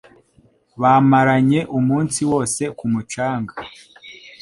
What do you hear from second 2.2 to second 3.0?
wose ku